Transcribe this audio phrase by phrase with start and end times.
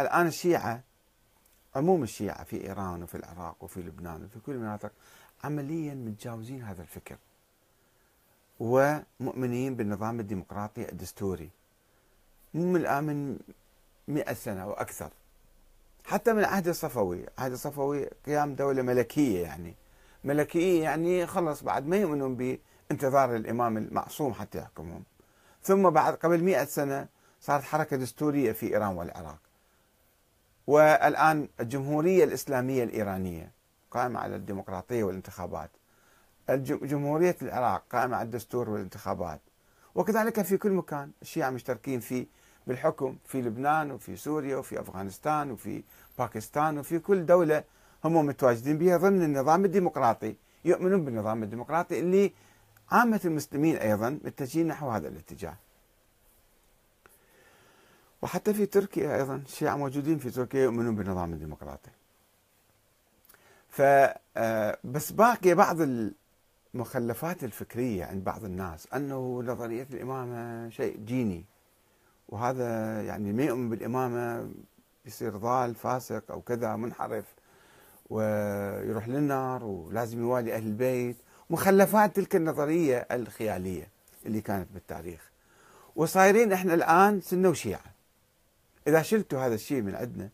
[0.00, 0.80] الآن الشيعة
[1.76, 4.92] عموم الشيعة في إيران وفي العراق وفي لبنان وفي كل المناطق
[5.44, 7.16] عمليا متجاوزين هذا الفكر.
[8.60, 11.50] ومؤمنين بالنظام الديمقراطي الدستوري.
[12.54, 13.38] من الآن من
[14.08, 15.10] مئة سنة أو أكثر.
[16.04, 17.26] حتى من العهد الصفوي.
[17.38, 19.74] العهد الصفوي قيام دولة ملكية يعني.
[20.24, 22.36] ملكية يعني خلص بعد ما يؤمنون
[22.90, 25.04] بانتظار الإمام المعصوم حتى يحكمهم.
[25.62, 27.08] ثم بعد قبل مئة سنة
[27.40, 29.45] صارت حركة دستورية في إيران والعراق.
[30.66, 33.52] والآن الجمهورية الإسلامية الإيرانية
[33.90, 35.70] قائمة على الديمقراطية والانتخابات.
[36.68, 39.40] جمهورية العراق قائمة على الدستور والانتخابات.
[39.94, 42.26] وكذلك في كل مكان الشيعة مشتركين في
[42.66, 45.82] بالحكم في لبنان وفي سوريا وفي أفغانستان وفي
[46.18, 47.64] باكستان وفي كل دولة
[48.04, 50.36] هم متواجدين بها ضمن النظام الديمقراطي.
[50.64, 52.32] يؤمنون بالنظام الديمقراطي اللي
[52.90, 55.56] عامة المسلمين أيضا متجهين نحو هذا الاتجاه.
[58.26, 61.90] وحتى في تركيا أيضا الشيعة موجودين في تركيا يؤمنون بالنظام الديمقراطي.
[63.68, 63.82] ف
[64.36, 65.76] آه، بس باقي بعض
[66.74, 71.44] المخلفات الفكرية عند بعض الناس أنه نظرية الإمامة شيء جيني
[72.28, 74.50] وهذا يعني ما يؤمن بالإمامة
[75.06, 77.24] يصير ضال فاسق أو كذا منحرف
[78.10, 81.16] ويروح للنار ولازم يوالي أهل البيت.
[81.50, 83.88] مخلفات تلك النظرية الخيالية
[84.26, 85.30] اللي كانت بالتاريخ.
[85.96, 87.95] وصايرين إحنا الآن سنة وشيعة.
[88.86, 90.30] إذا شلتوا هذا الشيء من عندنا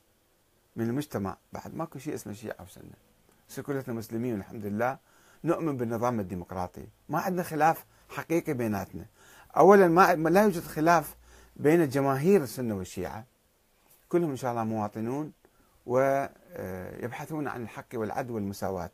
[0.77, 4.99] من المجتمع بعد ماكو شيء اسمه شيعة وسنة كلنا مسلمين والحمد لله
[5.45, 6.87] نؤمن بالنظام الديمقراطي.
[7.09, 9.07] ما عندنا خلاف حقيقي بيناتنا.
[9.57, 11.17] أولا ما لا يوجد خلاف
[11.57, 13.25] بين الجماهير السنة والشيعة.
[14.09, 15.33] كلهم إن شاء الله مواطنون
[15.87, 18.91] ويبحثون عن الحق والعدل والمساواة.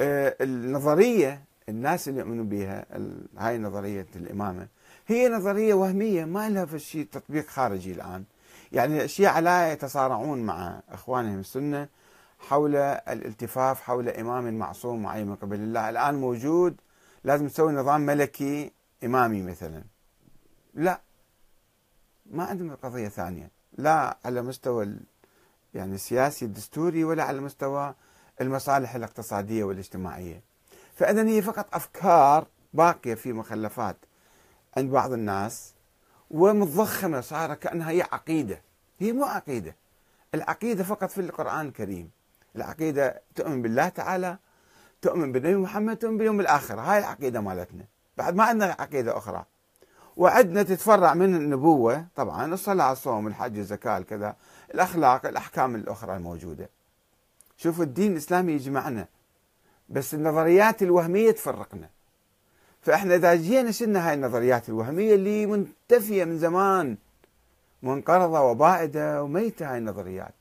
[0.00, 2.86] آه، النظرية الناس اللي يؤمنون بها
[3.38, 4.68] هاي نظرية الإمامة.
[5.06, 8.24] هي نظرية وهمية ما لها في شيء تطبيق خارجي الآن.
[8.72, 11.88] يعني الشيعة لا يتصارعون مع إخوانهم السنة
[12.38, 15.90] حول الالتفاف حول إمام معصوم معين من قبل الله.
[15.90, 16.80] الآن موجود
[17.24, 18.72] لازم نسوي نظام ملكي
[19.04, 19.84] إمامي مثلا.
[20.74, 21.00] لا.
[22.26, 23.50] ما عندهم قضية ثانية.
[23.78, 24.96] لا على مستوى
[25.74, 27.94] يعني السياسي الدستوري ولا على مستوى
[28.40, 30.49] المصالح الاقتصادية والاجتماعية.
[31.00, 33.96] فإذا هي فقط أفكار باقية في مخلفات
[34.76, 35.74] عند بعض الناس
[36.30, 38.62] ومتضخمة صار كأنها هي عقيدة.
[38.98, 39.76] هي مو عقيدة.
[40.34, 42.10] العقيدة فقط في القرآن الكريم.
[42.56, 44.38] العقيدة تؤمن بالله تعالى
[45.02, 46.80] تؤمن بالنبي محمد تؤمن باليوم الآخر.
[46.80, 47.84] هاي العقيدة مالتنا.
[48.16, 49.44] بعد ما عندنا عقيدة أخرى.
[50.16, 54.36] وعندنا تتفرع من النبوة طبعا الصلاة الصوم الحج الزكاة كذا
[54.74, 56.68] الأخلاق الأحكام الأخرى الموجودة.
[57.56, 59.06] شوفوا الدين الإسلامي يجمعنا.
[59.90, 61.88] بس النظريات الوهمية تفرقنا.
[62.82, 66.96] فإحنا إذا جينا شلنا هاي النظريات الوهمية اللي منتفية من زمان
[67.82, 70.34] منقرضة وبائدة وميتة هاي النظريات.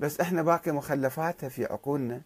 [0.00, 2.20] بس إحنا باقي مخلفاتها في عقولنا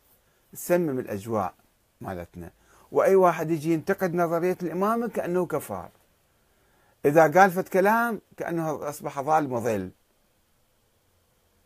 [0.52, 1.54] تسمم الأجواء
[2.00, 2.50] مالتنا.
[2.92, 5.88] وأي واحد يجي ينتقد نظرية الإمامة كأنه كفار.
[7.06, 9.90] إذا قال فت كلام كأنه أصبح ظالم وظل.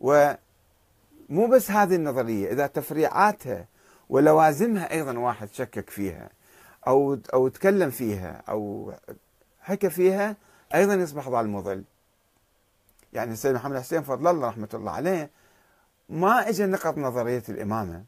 [0.01, 3.65] ومو بس هذه النظرية إذا تفريعاتها
[4.09, 6.31] ولوازمها أيضا واحد شكك فيها
[6.87, 8.93] أو أو تكلم فيها أو
[9.61, 10.37] حكى فيها
[10.75, 11.85] أيضا يصبح ظالم وظل
[13.13, 15.31] يعني السيد محمد حسين فضل الله رحمة الله عليه
[16.09, 18.05] ما اجى نقض نظرية الإمامة.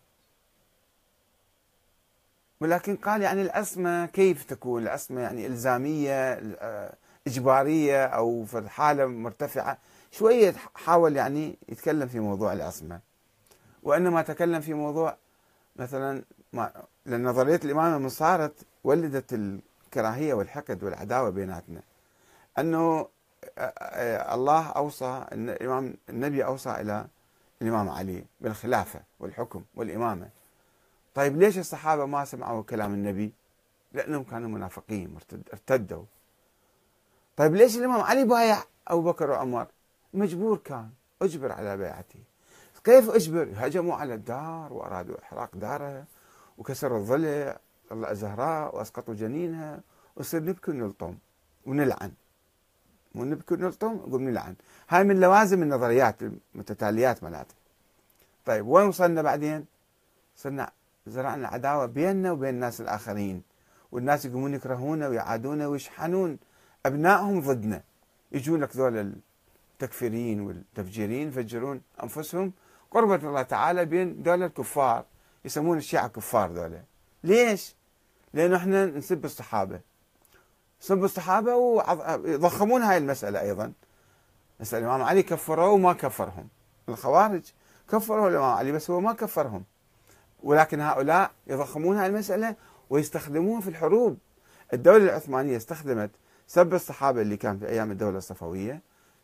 [2.61, 6.43] ولكن قال يعني العصمة كيف تكون؟ العصمة يعني إلزامية
[7.27, 9.79] إجبارية أو في حالة مرتفعة.
[10.11, 13.01] شوية حاول يعني يتكلم في موضوع العصمة
[13.83, 15.17] وإنما تكلم في موضوع
[15.77, 16.73] مثلا ما
[17.07, 21.83] لأن نظرية الإمامة من صارت ولدت الكراهية والحقد والعداوة بيناتنا.
[22.59, 23.09] أنه
[24.35, 27.07] الله أوصى الإمام النبي أوصى إلى
[27.63, 30.29] الإمام علي بالخلافة والحكم والإمامة.
[31.15, 33.33] طيب ليش الصحابة ما سمعوا كلام النبي؟
[33.93, 35.19] لأنهم كانوا منافقين
[35.53, 36.05] ارتدوا.
[37.37, 39.67] طيب ليش الإمام علي بايع أبو بكر وعمر؟
[40.15, 40.91] مجبور كان
[41.23, 42.21] أجبر على بيعته.
[42.85, 46.05] كيف أجبر؟ هجموا على الدار وأرادوا إحراق دارها
[46.59, 47.59] وكسروا الضلع
[47.93, 49.81] الزهراء وأسقطوا جنينها.
[50.17, 51.15] وصير نبكي ونلطم
[51.67, 52.13] ونلعن.
[53.15, 54.55] مو نبكي ونلطم نقول نلعن.
[54.89, 57.55] هاي من لوازم النظريات المتتاليات مالتها
[58.47, 59.67] طيب وين وصلنا بعدين؟
[60.37, 60.71] صرنا
[61.07, 63.43] زرعنا عداوة بيننا وبين الناس الآخرين.
[63.93, 66.39] والناس يقومون يكرهونا ويعادونا ويشحنون.
[66.87, 67.83] أبنائهم ضدنا.
[68.33, 69.15] يجون لك ذول
[69.73, 72.53] التكفيريين والتفجيرين يفجرون أنفسهم.
[72.91, 75.05] قربة الله تعالى بين ذول الكفار
[75.45, 76.83] يسمون الشيعة كفار ذولا
[77.25, 77.77] ليش؟
[78.35, 79.81] لأنه إحنا نسب الصحابة.
[80.81, 83.73] سب الصحابة ويضخمون هاي المسألة أيضا.
[84.61, 86.49] بس الإمام علي كفروه وما كفرهم.
[86.89, 87.43] الخوارج
[87.91, 89.65] كفروا الإمام علي بس هو ما كفرهم.
[90.43, 92.57] ولكن هؤلاء يضخمون هذه المسألة
[92.91, 94.19] ويستخدمون في الحروب.
[94.73, 96.11] الدولة العثمانية استخدمت
[96.47, 98.83] سب الصحابة اللي كان في أيام الدولة الصفوية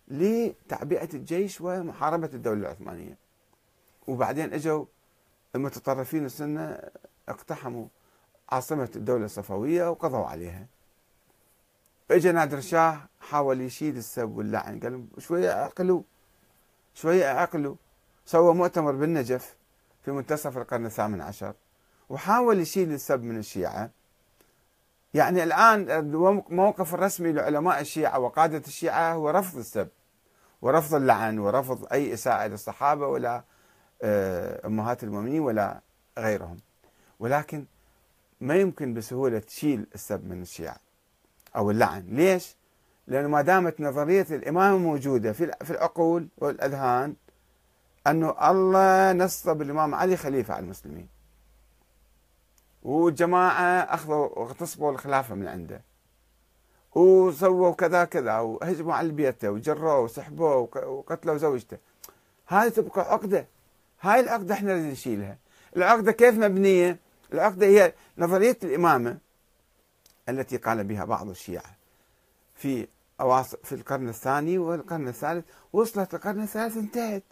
[0.08, 3.25] لتعبئة الجيش ومحاربة الدولة العثمانية.
[4.06, 4.84] وبعدين إجوا
[5.54, 6.78] المتطرفين السنة
[7.28, 7.86] اقتحموا
[8.48, 10.66] عاصمة الدولة الصفوية وقضوا عليها.
[12.10, 16.02] اجى نادر شاه حاول يشيل السب واللعن قال شوية أعقلوا
[16.94, 17.74] شوية أعقلوا.
[18.26, 19.56] سوى مؤتمر بالنجف
[20.04, 21.54] في منتصف القرن الثامن عشر
[22.08, 23.90] وحاول يشيل السب من الشيعة.
[25.14, 29.88] يعني الآن الموقف الرسمي لعلماء الشيعة وقادة الشيعة هو رفض السب
[30.62, 33.44] ورفض اللعن ورفض أي إساءة للصحابة ولا
[34.02, 35.81] آه، أمهات المؤمنين ولا
[36.19, 36.56] غيرهم.
[37.20, 37.64] ولكن
[38.40, 40.76] ما يمكن بسهولة تشيل السب من الشيعة
[41.56, 42.04] أو اللعن.
[42.08, 42.56] ليش؟
[43.06, 47.14] لأنه ما دامت نظرية الإمامة موجودة في العقول والأذهان
[48.06, 51.08] أنه الله نصب الإمام علي خليفة على المسلمين.
[52.82, 55.81] والجماعة أخذوا واغتصبوا الخلافة من عنده.
[56.94, 60.56] وسووا كذا كذا وهجموا على بيته وجروه وسحبوه
[60.87, 61.78] وقتلوا زوجته.
[62.46, 63.46] هذه تبقى عقدة.
[64.00, 65.38] هاي العقدة إحنا لازم نشيلها.
[65.76, 66.98] العقدة كيف مبنية؟
[67.32, 69.19] العقدة هي نظرية الإمامة
[70.28, 71.76] التي قال بها بعض الشيعة
[72.54, 72.88] في
[73.62, 75.44] في القرن الثاني والقرن الثالث.
[75.72, 77.22] وصلت القرن الثالث انتهت.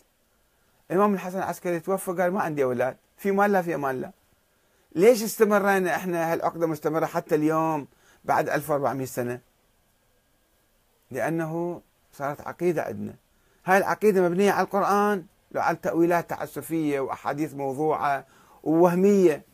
[0.90, 2.96] الإمام الحسن العسكري توفى قال ما عندي أولاد.
[3.16, 4.12] في مال لا في أمان لا.
[4.94, 7.86] ليش استمرينا إحنا هالعقدة مستمرة حتى اليوم
[8.24, 9.40] بعد 1400 سنة؟
[11.10, 11.82] لأنه
[12.12, 13.14] صارت عقيدة عندنا.
[13.64, 15.26] هاي العقيدة مبنية على القرآن.
[15.60, 18.26] على تأويلات تعسفية وأحاديث موضوعة
[18.62, 19.44] ووهمية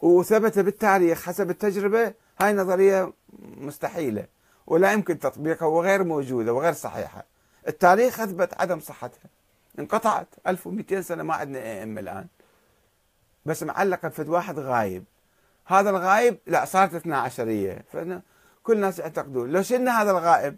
[0.00, 3.12] وثبت بالتاريخ حسب التجربة هاي نظرية
[3.42, 4.26] مستحيلة
[4.66, 7.24] ولا يمكن تطبيقها وغير موجودة وغير صحيحة.
[7.68, 9.30] التاريخ أثبت عدم صحتها.
[9.78, 10.28] انقطعت.
[10.46, 12.26] 1200 سنة ما عندنا ائمة الآن.
[13.46, 15.04] بس معلقة في واحد غايب.
[15.66, 17.84] هذا الغايب لا صارت اثنا عشرية.
[18.62, 19.50] كل الناس يعتقدون.
[19.50, 20.56] لو شلنا هذا الغائب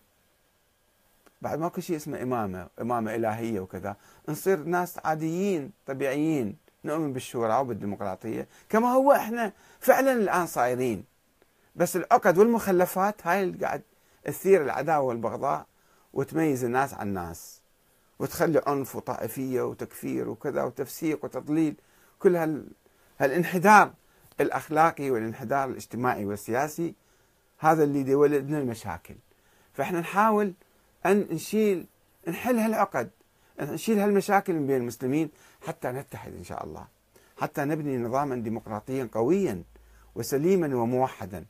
[1.44, 3.96] بعد ماكو شيء اسمه إمامة إمامة إلهية وكذا.
[4.28, 8.48] نصير ناس عاديين طبيعيين نؤمن بالشورى وبالديمقراطية.
[8.68, 11.04] كما هو إحنا فعلا الآن صايرين.
[11.76, 13.82] بس العقد والمخلفات هاي اللي قاعد
[14.24, 15.66] تثير العداوة والبغضاء
[16.12, 17.60] وتميز الناس عن الناس.
[18.18, 21.74] وتخلي عنف وطائفية وتكفير وكذا وتفسيق وتضليل.
[22.18, 22.66] كل هال
[23.20, 23.92] هالانحدار
[24.40, 26.94] الأخلاقي والانحدار الاجتماعي والسياسي
[27.58, 29.16] هذا اللي يولد لنا المشاكل.
[29.72, 30.54] فإحنا نحاول
[31.06, 31.86] أن نشيل
[32.28, 33.10] نحل هالعقد
[33.60, 35.30] نشيل هالمشاكل بين المسلمين
[35.66, 36.86] حتى نتحد إن شاء الله.
[37.36, 39.62] حتى نبني نظاما ديمقراطيا قويا
[40.14, 41.44] وسليما وموحدا.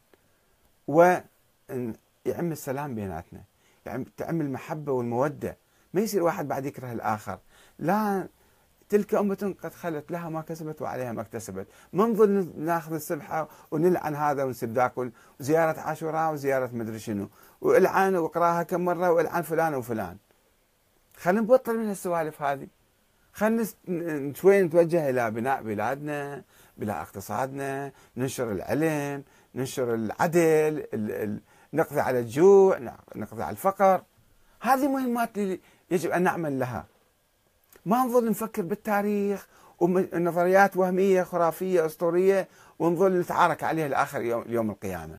[0.86, 1.94] ويعم
[2.26, 3.40] السلام بيناتنا
[3.86, 5.56] يعني تعم المحبة والمودة.
[5.94, 7.38] ما يصير واحد بعد يكره الآخر.
[7.78, 8.28] لا
[8.88, 11.66] تلك أمة قد خلت لها ما كسبت وعليها ما اكتسبت.
[11.92, 14.92] ما نظل ناخذ السبحة ونلعن هذا ونسب ذاك
[15.40, 17.28] وزيارة عاشوراء وزيارة مدري شنو.
[17.60, 20.16] والعن واقراها كم مرة والعن فلان وفلان.
[21.16, 22.68] خلينا نبطل من السوالف هذه.
[23.32, 23.64] خلينا
[24.34, 26.42] شوي نتوجه إلى بناء بلادنا
[26.76, 31.40] بناء اقتصادنا ننشر العلم ننشر العدل
[31.72, 32.78] نقضي على الجوع
[33.16, 34.02] نقضي على الفقر.
[34.60, 35.36] هذه مهمات
[35.90, 36.86] يجب أن نعمل لها.
[37.84, 39.46] ما نظل نفكر بالتاريخ
[39.80, 45.12] ونظريات وهمية خرافية أسطورية ونظل نتعارك عليها لآخر يوم, يوم القيامة.